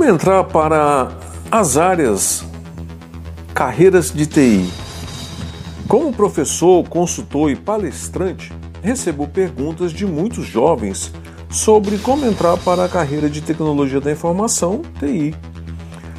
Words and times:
Como 0.00 0.10
entrar 0.10 0.44
para 0.44 1.12
as 1.50 1.76
áreas 1.76 2.42
carreiras 3.52 4.10
de 4.10 4.24
TI? 4.24 4.72
Como 5.86 6.10
professor, 6.10 6.88
consultor 6.88 7.50
e 7.50 7.54
palestrante, 7.54 8.50
recebo 8.80 9.28
perguntas 9.28 9.92
de 9.92 10.06
muitos 10.06 10.46
jovens 10.46 11.12
sobre 11.50 11.98
como 11.98 12.24
entrar 12.24 12.56
para 12.56 12.86
a 12.86 12.88
carreira 12.88 13.28
de 13.28 13.42
tecnologia 13.42 14.00
da 14.00 14.10
informação, 14.10 14.80
TI. 14.98 15.34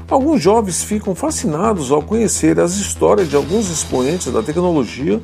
Alguns 0.07 0.39
jovens 0.43 0.83
ficam 0.83 1.15
fascinados 1.15 1.91
ao 1.91 2.03
conhecer 2.03 2.59
as 2.59 2.75
histórias 2.75 3.31
de 3.31 3.35
alguns 3.35 3.67
expoentes 3.71 4.31
da 4.31 4.43
tecnologia 4.43 5.19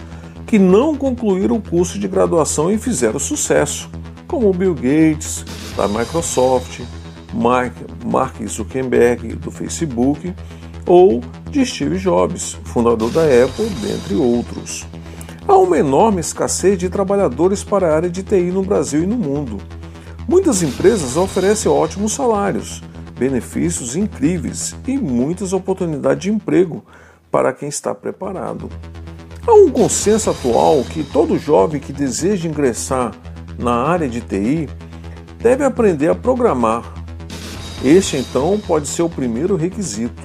que 0.47 0.58
não 0.58 0.95
concluíram 0.95 1.58
o 1.58 1.61
curso 1.61 2.00
de 2.00 2.08
graduação 2.08 2.72
e 2.72 2.80
fizeram 2.80 3.19
sucesso, 3.19 3.88
como 4.28 4.52
Bill 4.52 4.73
Gates, 4.73 5.45
da 5.78 5.88
Microsoft, 5.88 6.81
Mark, 7.33 7.73
Mark 8.06 8.36
Zuckerberg 8.47 9.36
do 9.36 9.52
Facebook 9.52 10.33
ou 10.86 11.22
de 11.52 11.66
Steve 11.66 11.97
Jobs, 11.97 12.58
fundador 12.66 13.11
da 13.11 13.23
Apple, 13.23 13.69
dentre 13.81 14.16
outros. 14.16 14.86
Há 15.47 15.58
uma 15.58 15.78
enorme 15.78 16.19
escassez 16.19 16.78
de 16.78 16.89
trabalhadores 16.89 17.64
para 17.64 17.88
a 17.88 17.95
área 17.95 18.09
de 18.09 18.23
TI 18.23 18.52
no 18.52 18.64
Brasil 18.64 19.03
e 19.03 19.08
no 19.08 19.16
mundo. 19.16 19.58
Muitas 20.28 20.61
empresas 20.61 21.16
oferecem 21.16 21.72
ótimos 21.72 22.14
salários, 22.14 22.81
benefícios 23.17 23.95
incríveis 23.95 24.75
e 24.86 24.97
muitas 24.97 25.53
oportunidades 25.53 26.23
de 26.23 26.31
emprego 26.31 26.84
para 27.31 27.53
quem 27.53 27.69
está 27.69 27.95
preparado. 27.95 28.69
Há 29.45 29.53
um 29.53 29.69
consenso 29.69 30.30
atual 30.30 30.84
que 30.84 31.03
todo 31.03 31.39
jovem 31.39 31.80
que 31.80 31.94
deseja 31.94 32.50
ingressar 32.50 33.14
na 33.58 33.73
área 33.73 34.09
de 34.09 34.19
TI 34.19 34.69
deve 35.39 35.64
aprender 35.64 36.09
a 36.09 36.16
programar 36.16 36.97
este 37.83 38.17
então 38.17 38.59
pode 38.66 38.88
ser 38.88 39.03
o 39.03 39.09
primeiro 39.09 39.56
requisito. 39.56 40.22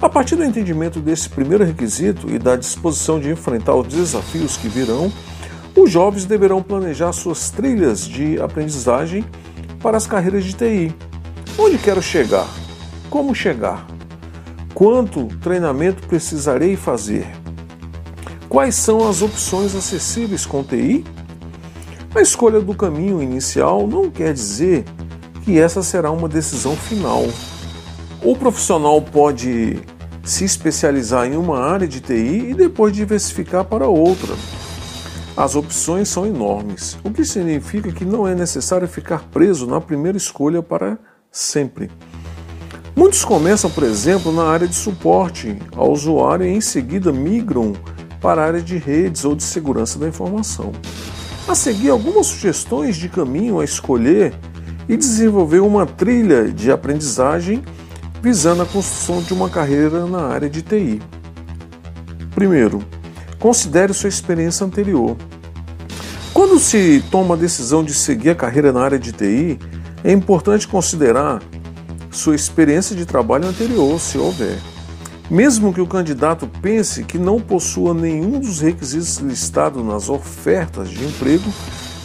A 0.00 0.08
partir 0.08 0.36
do 0.36 0.44
entendimento 0.44 1.00
desse 1.00 1.28
primeiro 1.28 1.64
requisito 1.64 2.30
e 2.30 2.38
da 2.38 2.56
disposição 2.56 3.18
de 3.18 3.30
enfrentar 3.30 3.74
os 3.74 3.88
desafios 3.88 4.56
que 4.56 4.68
virão, 4.68 5.12
os 5.76 5.90
jovens 5.90 6.24
deverão 6.24 6.62
planejar 6.62 7.12
suas 7.12 7.50
trilhas 7.50 8.06
de 8.06 8.40
aprendizagem 8.40 9.24
para 9.82 9.96
as 9.96 10.06
carreiras 10.06 10.44
de 10.44 10.54
TI. 10.54 10.94
Onde 11.58 11.78
quero 11.78 12.00
chegar? 12.00 12.48
Como 13.10 13.34
chegar? 13.34 13.86
Quanto 14.72 15.26
treinamento 15.40 16.06
precisarei 16.06 16.76
fazer? 16.76 17.26
Quais 18.48 18.76
são 18.76 19.08
as 19.08 19.20
opções 19.20 19.74
acessíveis 19.74 20.46
com 20.46 20.62
TI? 20.62 21.04
A 22.14 22.20
escolha 22.20 22.60
do 22.60 22.74
caminho 22.74 23.20
inicial 23.20 23.86
não 23.86 24.10
quer 24.10 24.32
dizer 24.32 24.84
que 25.48 25.58
essa 25.58 25.82
será 25.82 26.10
uma 26.10 26.28
decisão 26.28 26.76
final. 26.76 27.24
O 28.22 28.36
profissional 28.36 29.00
pode 29.00 29.80
se 30.22 30.44
especializar 30.44 31.26
em 31.26 31.38
uma 31.38 31.58
área 31.58 31.88
de 31.88 32.02
TI 32.02 32.50
e 32.50 32.54
depois 32.54 32.92
diversificar 32.92 33.64
para 33.64 33.86
outra. 33.86 34.34
As 35.34 35.56
opções 35.56 36.10
são 36.10 36.26
enormes, 36.26 36.98
o 37.02 37.10
que 37.10 37.24
significa 37.24 37.90
que 37.90 38.04
não 38.04 38.28
é 38.28 38.34
necessário 38.34 38.86
ficar 38.86 39.24
preso 39.30 39.66
na 39.66 39.80
primeira 39.80 40.18
escolha 40.18 40.62
para 40.62 40.98
sempre. 41.32 41.90
Muitos 42.94 43.24
começam, 43.24 43.70
por 43.70 43.84
exemplo, 43.84 44.30
na 44.30 44.44
área 44.44 44.68
de 44.68 44.74
suporte 44.74 45.56
ao 45.74 45.90
usuário 45.90 46.44
e 46.44 46.50
em 46.50 46.60
seguida 46.60 47.10
migram 47.10 47.72
para 48.20 48.42
a 48.42 48.46
área 48.48 48.60
de 48.60 48.76
redes 48.76 49.24
ou 49.24 49.34
de 49.34 49.44
segurança 49.44 49.98
da 49.98 50.08
informação. 50.08 50.72
A 51.48 51.54
seguir, 51.54 51.88
algumas 51.88 52.26
sugestões 52.26 52.98
de 52.98 53.08
caminho 53.08 53.60
a 53.60 53.64
escolher 53.64 54.34
e 54.88 54.96
desenvolveu 54.96 55.66
uma 55.66 55.84
trilha 55.84 56.50
de 56.50 56.70
aprendizagem 56.70 57.62
visando 58.22 58.62
a 58.62 58.66
construção 58.66 59.22
de 59.22 59.32
uma 59.32 59.48
carreira 59.48 60.06
na 60.06 60.22
área 60.22 60.48
de 60.48 60.62
TI. 60.62 61.00
Primeiro, 62.34 62.82
considere 63.38 63.92
sua 63.92 64.08
experiência 64.08 64.64
anterior. 64.64 65.16
Quando 66.32 66.58
se 66.58 67.02
toma 67.10 67.34
a 67.34 67.38
decisão 67.38 67.84
de 67.84 67.92
seguir 67.92 68.30
a 68.30 68.34
carreira 68.34 68.72
na 68.72 68.80
área 68.80 68.98
de 68.98 69.12
TI, 69.12 69.58
é 70.04 70.12
importante 70.12 70.66
considerar 70.66 71.42
sua 72.10 72.34
experiência 72.34 72.96
de 72.96 73.04
trabalho 73.04 73.46
anterior, 73.46 73.98
se 74.00 74.18
houver. 74.18 74.58
Mesmo 75.30 75.74
que 75.74 75.80
o 75.80 75.86
candidato 75.86 76.48
pense 76.62 77.04
que 77.04 77.18
não 77.18 77.38
possua 77.38 77.92
nenhum 77.92 78.40
dos 78.40 78.60
requisitos 78.60 79.18
listados 79.18 79.84
nas 79.84 80.08
ofertas 80.08 80.88
de 80.88 81.04
emprego, 81.04 81.52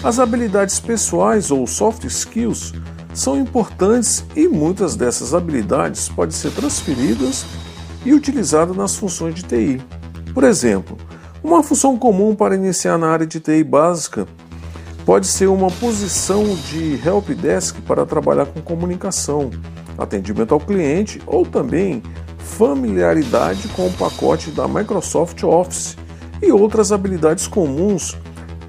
as 0.04 0.20
habilidades 0.20 0.82
pessoais 0.82 1.50
ou 1.50 1.66
soft 1.66 2.04
skills 2.04 2.74
são 3.14 3.38
importantes 3.38 4.26
e 4.36 4.48
muitas 4.50 4.98
dessas 4.98 5.34
habilidades 5.34 6.10
podem 6.10 6.36
ser 6.36 6.52
transferidas 6.52 7.46
e 8.06 8.12
utilizadas 8.12 8.76
nas 8.76 8.98
funções 8.98 9.36
de 9.36 9.44
TI. 9.44 9.82
Por 10.34 10.44
exemplo, 10.44 10.98
uma 11.42 11.64
função 11.64 11.98
comum 11.98 12.36
para 12.36 12.56
iniciar 12.56 12.98
na 12.98 13.08
área 13.08 13.26
de 13.26 13.40
TI 13.40 13.64
básica 13.64 14.28
pode 15.06 15.26
ser 15.26 15.48
uma 15.48 15.72
posição 15.72 16.44
de 16.70 17.00
help 17.06 17.30
desk 17.30 17.82
para 17.84 18.06
trabalhar 18.06 18.48
com 18.48 18.62
comunicação, 18.62 19.52
atendimento 19.98 20.54
ao 20.54 20.60
cliente 20.60 21.22
ou 21.26 21.46
também 21.46 22.04
familiaridade 22.40 23.70
com 23.70 23.88
o 23.88 23.94
pacote 23.94 24.52
da 24.52 24.68
Microsoft 24.68 25.42
Office 25.44 25.96
e 26.42 26.52
outras 26.52 26.92
habilidades 26.92 27.48
comuns 27.48 28.18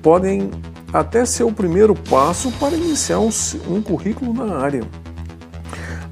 podem 0.01 0.51
até 0.95 1.27
ser 1.27 1.43
o 1.43 1.51
primeiro 1.51 1.93
passo 1.93 2.53
para 2.53 2.77
iniciar 2.77 3.19
um, 3.19 3.29
um 3.69 3.83
currículo 3.83 4.33
na 4.33 4.59
área. 4.59 4.85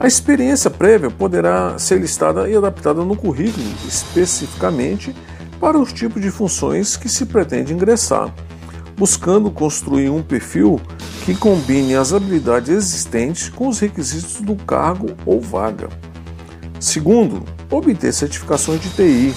A 0.00 0.08
experiência 0.08 0.68
prévia 0.68 1.08
poderá 1.08 1.78
ser 1.78 2.00
listada 2.00 2.50
e 2.50 2.56
adaptada 2.56 3.04
no 3.04 3.14
currículo 3.14 3.64
especificamente 3.86 5.14
para 5.60 5.78
os 5.78 5.92
tipos 5.92 6.20
de 6.20 6.32
funções 6.32 6.96
que 6.96 7.08
se 7.08 7.26
pretende 7.26 7.72
ingressar, 7.72 8.34
buscando 8.96 9.52
construir 9.52 10.10
um 10.10 10.20
perfil 10.20 10.80
que 11.24 11.36
combine 11.36 11.94
as 11.94 12.12
habilidades 12.12 12.70
existentes 12.70 13.48
com 13.48 13.68
os 13.68 13.78
requisitos 13.78 14.40
do 14.40 14.56
cargo 14.56 15.10
ou 15.24 15.40
vaga. 15.40 15.88
Segundo, 16.80 17.44
obter 17.70 18.12
certificações 18.12 18.80
de 18.80 18.90
TI. 18.90 19.32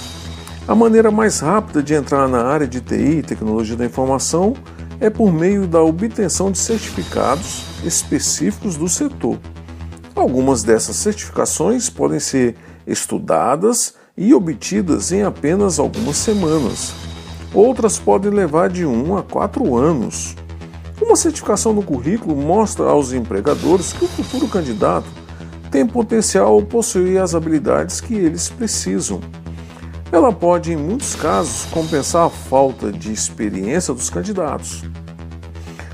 A 0.68 0.74
maneira 0.74 1.12
mais 1.12 1.42
rápida 1.42 1.84
de 1.84 1.94
entrar 1.94 2.28
na 2.28 2.44
área 2.44 2.66
de 2.66 2.82
TI, 2.82 3.22
tecnologia 3.22 3.76
da 3.76 3.86
informação, 3.86 4.56
é 5.00 5.10
por 5.10 5.32
meio 5.32 5.68
da 5.68 5.82
obtenção 5.82 6.52
de 6.52 6.58
certificados 6.58 7.64
específicos 7.84 8.78
do 8.78 8.88
setor. 8.88 9.40
Algumas 10.16 10.64
dessas 10.64 10.96
certificações 10.96 11.90
podem 11.90 12.20
ser 12.20 12.56
estudadas 12.88 13.96
e 14.18 14.34
obtidas 14.34 15.12
em 15.12 15.24
apenas 15.24 15.78
algumas 15.80 16.18
semanas. 16.18 16.94
Outras 17.54 18.00
podem 18.00 18.32
levar 18.32 18.70
de 18.70 18.86
um 18.86 19.18
a 19.18 19.24
quatro 19.24 19.76
anos. 19.76 20.36
Uma 21.02 21.16
certificação 21.16 21.74
no 21.74 21.84
currículo 21.84 22.36
mostra 22.36 22.86
aos 22.86 23.12
empregadores 23.12 23.92
que 23.92 24.06
o 24.06 24.08
futuro 24.08 24.48
candidato 24.48 25.08
tem 25.70 25.86
potencial 25.86 26.54
ou 26.54 26.66
possui 26.66 27.18
as 27.18 27.36
habilidades 27.36 28.00
que 28.00 28.14
eles 28.14 28.48
precisam. 28.48 29.20
Ela 30.12 30.32
pode, 30.32 30.72
em 30.72 30.78
muitos 30.78 31.16
casos, 31.16 31.66
compensar 31.72 32.28
a 32.28 32.30
falta 32.30 32.92
de 32.92 33.12
experiência 33.12 33.94
dos 33.94 34.10
candidatos. 34.10 34.84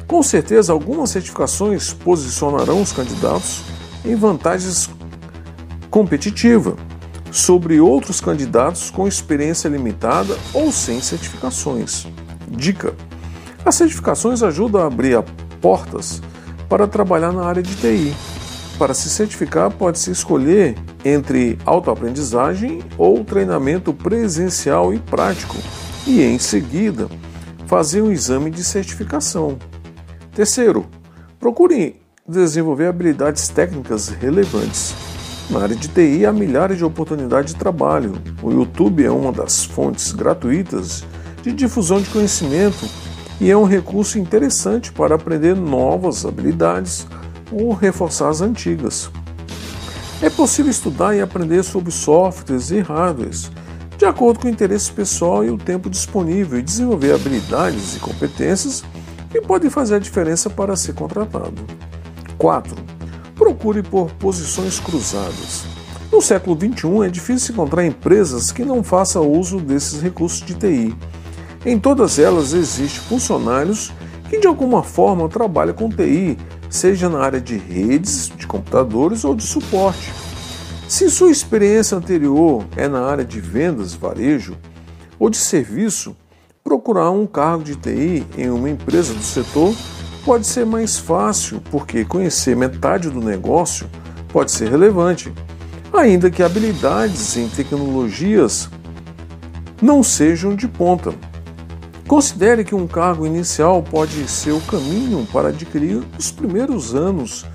Com 0.07 0.21
certeza, 0.21 0.73
algumas 0.73 1.09
certificações 1.09 1.93
posicionarão 1.93 2.81
os 2.81 2.91
candidatos 2.91 3.61
em 4.03 4.15
vantagens 4.15 4.89
competitiva 5.89 6.75
sobre 7.31 7.79
outros 7.79 8.19
candidatos 8.19 8.89
com 8.89 9.07
experiência 9.07 9.69
limitada 9.69 10.37
ou 10.53 10.71
sem 10.71 11.01
certificações. 11.01 12.05
Dica: 12.47 12.93
as 13.63 13.75
certificações 13.75 14.43
ajudam 14.43 14.81
a 14.81 14.87
abrir 14.87 15.23
portas 15.61 16.21
para 16.67 16.87
trabalhar 16.87 17.31
na 17.31 17.45
área 17.45 17.63
de 17.63 17.75
TI. 17.75 18.13
Para 18.81 18.95
se 18.95 19.11
certificar, 19.11 19.69
pode-se 19.69 20.09
escolher 20.09 20.75
entre 21.05 21.55
autoaprendizagem 21.67 22.81
ou 22.97 23.23
treinamento 23.23 23.93
presencial 23.93 24.91
e 24.91 24.97
prático, 24.97 25.55
e 26.07 26.23
em 26.23 26.39
seguida 26.39 27.07
fazer 27.67 28.01
um 28.01 28.11
exame 28.11 28.49
de 28.49 28.63
certificação. 28.63 29.59
Terceiro, 30.33 30.87
procure 31.39 32.01
desenvolver 32.27 32.87
habilidades 32.87 33.49
técnicas 33.49 34.07
relevantes. 34.09 34.95
Na 35.51 35.61
área 35.61 35.75
de 35.75 35.87
TI 35.87 36.25
há 36.25 36.33
milhares 36.33 36.79
de 36.79 36.83
oportunidades 36.83 37.53
de 37.53 37.59
trabalho. 37.59 38.13
O 38.41 38.49
YouTube 38.49 39.05
é 39.05 39.11
uma 39.11 39.31
das 39.31 39.63
fontes 39.63 40.11
gratuitas 40.11 41.03
de 41.43 41.51
difusão 41.51 42.01
de 42.01 42.09
conhecimento 42.09 42.89
e 43.39 43.51
é 43.51 43.55
um 43.55 43.65
recurso 43.65 44.17
interessante 44.17 44.91
para 44.91 45.13
aprender 45.13 45.55
novas 45.55 46.25
habilidades 46.25 47.05
ou 47.51 47.74
reforçar 47.74 48.30
as 48.30 48.42
antigas. 48.42 49.09
É 50.21 50.30
possível 50.30 50.71
estudar 50.71 51.15
e 51.15 51.21
aprender 51.21 51.63
sobre 51.63 51.92
softwares 51.92 52.71
e 52.71 52.80
hardwares 52.80 53.51
de 53.98 54.06
acordo 54.06 54.39
com 54.39 54.48
o 54.48 54.50
interesse 54.50 54.92
pessoal 54.92 55.45
e 55.45 55.51
o 55.51 55.57
tempo 55.57 55.89
disponível 55.89 56.57
e 56.57 56.63
desenvolver 56.63 57.13
habilidades 57.13 57.95
e 57.95 58.00
competências 58.00 58.83
que 59.30 59.42
podem 59.42 59.69
fazer 59.69 59.95
a 59.95 60.00
diferença 60.00 60.50
para 60.50 60.75
ser 60.75 60.94
contratado. 60.94 61.62
4. 62.38 62.75
Procure 63.36 63.83
por 63.83 64.12
posições 64.13 64.80
cruzadas. 64.80 65.65
No 66.12 66.19
século 66.21 66.57
XXI 66.59 67.06
é 67.06 67.09
difícil 67.09 67.53
encontrar 67.53 67.86
empresas 67.86 68.51
que 68.51 68.65
não 68.65 68.83
façam 68.83 69.31
uso 69.31 69.59
desses 69.59 70.01
recursos 70.01 70.42
de 70.42 70.56
TI 70.56 70.95
em 71.63 71.80
todas 71.80 72.18
elas 72.18 72.53
existem 72.53 73.03
funcionários 73.07 73.92
que 74.30 74.39
de 74.39 74.48
alguma 74.48 74.81
forma 74.81 75.30
trabalham 75.30 75.75
com 75.75 75.89
TI, 75.89 76.38
seja 76.71 77.09
na 77.09 77.19
área 77.19 77.41
de 77.41 77.57
redes, 77.57 78.31
de 78.35 78.47
computadores 78.47 79.25
ou 79.25 79.35
de 79.35 79.44
suporte. 79.44 80.12
Se 80.88 81.09
sua 81.09 81.29
experiência 81.29 81.97
anterior 81.97 82.65
é 82.75 82.88
na 82.88 83.06
área 83.06 83.25
de 83.25 83.39
vendas, 83.39 83.94
varejo 83.94 84.57
ou 85.19 85.29
de 85.29 85.38
serviço, 85.38 86.15
procurar 86.63 87.12
um 87.12 87.27
cargo 87.27 87.63
de 87.63 87.75
TI 87.75 88.25
em 88.38 88.50
uma 88.50 88.69
empresa 88.69 89.13
do 89.13 89.21
setor 89.21 89.75
pode 90.25 90.47
ser 90.47 90.65
mais 90.65 90.97
fácil, 90.97 91.62
porque 91.69 92.06
conhecer 92.06 92.56
metade 92.56 93.09
do 93.09 93.19
negócio 93.19 93.89
pode 94.29 94.51
ser 94.51 94.69
relevante, 94.69 95.33
ainda 95.91 96.31
que 96.31 96.44
habilidades 96.44 97.35
em 97.35 97.50
tecnologias 97.50 98.69
não 99.81 100.01
sejam 100.03 100.56
de 100.56 100.67
ponta. 100.67 101.13
Considere 102.11 102.65
que 102.65 102.75
um 102.75 102.85
cargo 102.85 103.25
inicial 103.25 103.81
pode 103.81 104.27
ser 104.27 104.51
o 104.51 104.59
caminho 104.59 105.25
para 105.31 105.47
adquirir 105.47 106.03
os 106.19 106.29
primeiros 106.29 106.93
anos 106.93 107.45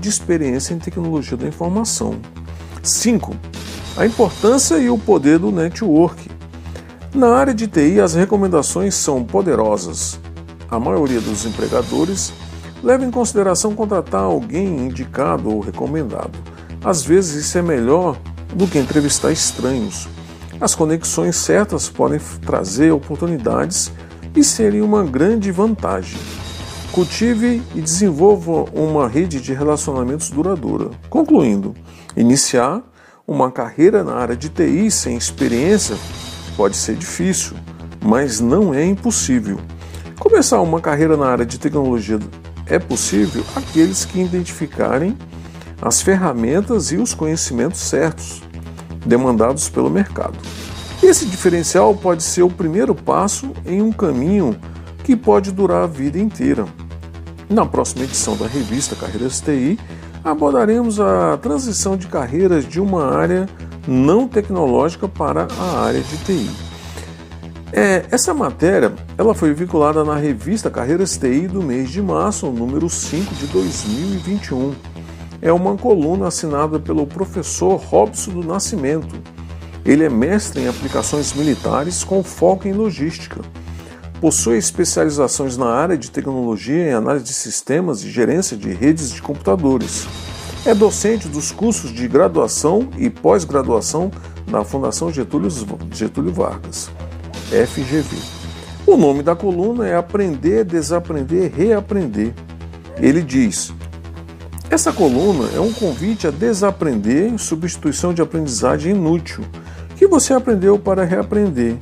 de 0.00 0.08
experiência 0.08 0.72
em 0.72 0.78
tecnologia 0.78 1.36
da 1.36 1.46
informação. 1.46 2.18
5. 2.82 3.36
A 3.94 4.06
importância 4.06 4.78
e 4.78 4.88
o 4.88 4.96
poder 4.96 5.38
do 5.38 5.52
network. 5.52 6.30
Na 7.14 7.36
área 7.36 7.52
de 7.52 7.66
TI, 7.66 8.00
as 8.00 8.14
recomendações 8.14 8.94
são 8.94 9.22
poderosas. 9.22 10.18
A 10.70 10.80
maioria 10.80 11.20
dos 11.20 11.44
empregadores 11.44 12.32
leva 12.82 13.04
em 13.04 13.10
consideração 13.10 13.74
contratar 13.74 14.22
alguém 14.22 14.78
indicado 14.78 15.50
ou 15.50 15.60
recomendado. 15.60 16.38
Às 16.82 17.02
vezes, 17.02 17.44
isso 17.44 17.58
é 17.58 17.62
melhor 17.62 18.16
do 18.54 18.66
que 18.66 18.78
entrevistar 18.78 19.30
estranhos. 19.30 20.08
As 20.58 20.74
conexões 20.74 21.36
certas 21.36 21.88
podem 21.88 22.18
trazer 22.40 22.90
oportunidades 22.90 23.92
e 24.34 24.42
seria 24.42 24.84
uma 24.84 25.04
grande 25.04 25.52
vantagem. 25.52 26.18
Cultive 26.92 27.62
e 27.74 27.80
desenvolva 27.82 28.64
uma 28.72 29.06
rede 29.06 29.38
de 29.38 29.52
relacionamentos 29.52 30.30
duradoura. 30.30 30.90
Concluindo, 31.10 31.74
iniciar 32.16 32.82
uma 33.26 33.50
carreira 33.50 34.02
na 34.02 34.14
área 34.14 34.34
de 34.34 34.48
TI 34.48 34.90
sem 34.90 35.14
experiência 35.14 35.94
pode 36.56 36.76
ser 36.76 36.96
difícil, 36.96 37.54
mas 38.02 38.40
não 38.40 38.72
é 38.72 38.82
impossível. 38.82 39.60
Começar 40.18 40.62
uma 40.62 40.80
carreira 40.80 41.18
na 41.18 41.26
área 41.26 41.44
de 41.44 41.58
tecnologia 41.58 42.18
é 42.66 42.78
possível 42.78 43.44
aqueles 43.54 44.06
que 44.06 44.22
identificarem 44.22 45.18
as 45.82 46.00
ferramentas 46.00 46.92
e 46.92 46.96
os 46.96 47.12
conhecimentos 47.12 47.80
certos 47.80 48.45
demandados 49.06 49.68
pelo 49.68 49.88
mercado. 49.88 50.36
Esse 51.02 51.26
diferencial 51.26 51.94
pode 51.94 52.22
ser 52.22 52.42
o 52.42 52.50
primeiro 52.50 52.94
passo 52.94 53.52
em 53.64 53.80
um 53.80 53.92
caminho 53.92 54.56
que 55.04 55.14
pode 55.14 55.52
durar 55.52 55.84
a 55.84 55.86
vida 55.86 56.18
inteira. 56.18 56.66
Na 57.48 57.64
próxima 57.64 58.04
edição 58.04 58.36
da 58.36 58.46
revista 58.46 58.96
Carreiras 58.96 59.40
TI, 59.40 59.78
abordaremos 60.24 60.98
a 60.98 61.38
transição 61.40 61.96
de 61.96 62.08
carreiras 62.08 62.66
de 62.66 62.80
uma 62.80 63.14
área 63.14 63.48
não 63.86 64.26
tecnológica 64.26 65.06
para 65.06 65.46
a 65.58 65.84
área 65.84 66.00
de 66.00 66.16
TI. 66.18 66.50
É, 67.72 68.04
essa 68.10 68.32
matéria 68.32 68.92
ela 69.18 69.34
foi 69.34 69.52
vinculada 69.52 70.02
na 70.02 70.16
revista 70.16 70.70
Carreiras 70.70 71.16
TI 71.16 71.46
do 71.46 71.62
mês 71.62 71.90
de 71.90 72.00
março, 72.02 72.50
número 72.50 72.88
5 72.88 73.34
de 73.34 73.46
2021. 73.46 74.74
É 75.40 75.52
uma 75.52 75.76
coluna 75.76 76.28
assinada 76.28 76.78
pelo 76.78 77.06
professor 77.06 77.76
Robson 77.76 78.32
do 78.32 78.46
Nascimento 78.46 79.14
ele 79.86 80.02
é 80.02 80.10
mestre 80.10 80.62
em 80.62 80.66
aplicações 80.66 81.32
militares 81.32 82.02
com 82.02 82.20
foco 82.20 82.66
em 82.66 82.72
logística. 82.72 83.40
Possui 84.20 84.58
especializações 84.58 85.56
na 85.56 85.68
área 85.68 85.96
de 85.96 86.10
tecnologia 86.10 86.88
em 86.88 86.92
análise 86.92 87.24
de 87.24 87.32
sistemas 87.32 88.02
e 88.02 88.10
gerência 88.10 88.56
de 88.56 88.72
redes 88.72 89.12
de 89.12 89.22
computadores. 89.22 90.08
É 90.64 90.74
docente 90.74 91.28
dos 91.28 91.52
cursos 91.52 91.92
de 91.92 92.08
graduação 92.08 92.88
e 92.98 93.08
pós-graduação 93.08 94.10
da 94.50 94.64
Fundação 94.64 95.12
Getúlio, 95.12 95.50
Getúlio 95.92 96.32
Vargas, 96.32 96.90
FGV. 97.52 98.16
O 98.84 98.96
nome 98.96 99.22
da 99.22 99.36
coluna 99.36 99.86
é 99.86 99.94
Aprender, 99.94 100.64
Desaprender, 100.64 101.52
Reaprender. 101.54 102.34
Ele 102.98 103.22
diz: 103.22 103.72
essa 104.70 104.92
coluna 104.92 105.48
é 105.54 105.60
um 105.60 105.72
convite 105.72 106.26
a 106.26 106.30
desaprender 106.30 107.38
substituição 107.38 108.12
de 108.12 108.20
aprendizagem 108.20 108.92
inútil 108.92 109.44
que 109.96 110.06
você 110.06 110.34
aprendeu 110.34 110.78
para 110.78 111.04
reaprender, 111.04 111.76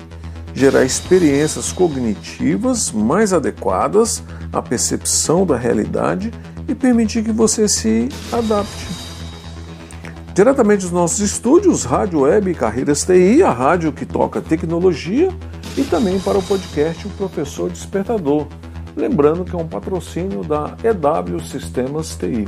gerar 0.54 0.84
experiências 0.84 1.72
cognitivas 1.72 2.92
mais 2.92 3.32
adequadas 3.32 4.22
à 4.52 4.62
percepção 4.62 5.44
da 5.44 5.56
realidade 5.56 6.30
e 6.68 6.74
permitir 6.74 7.24
que 7.24 7.32
você 7.32 7.66
se 7.66 8.08
adapte. 8.30 8.86
Diretamente 10.34 10.82
dos 10.82 10.90
nossos 10.90 11.20
estúdios, 11.20 11.84
Rádio 11.84 12.20
Web 12.20 12.50
e 12.50 12.54
Carreiras 12.54 13.04
TI, 13.04 13.42
a 13.42 13.50
rádio 13.50 13.92
que 13.92 14.04
toca 14.04 14.40
tecnologia, 14.40 15.30
e 15.76 15.82
também 15.82 16.20
para 16.20 16.38
o 16.38 16.42
podcast 16.42 17.06
O 17.06 17.10
Professor 17.10 17.70
Despertador. 17.70 18.46
Lembrando 18.96 19.44
que 19.44 19.54
é 19.54 19.58
um 19.58 19.66
patrocínio 19.66 20.44
da 20.44 20.76
EW 20.84 21.40
Sistemas 21.40 22.14
TI. 22.14 22.46